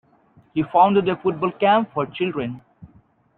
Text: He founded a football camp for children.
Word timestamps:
He 0.55 0.63
founded 0.63 1.07
a 1.09 1.15
football 1.15 1.51
camp 1.51 1.93
for 1.93 2.07
children. 2.07 2.59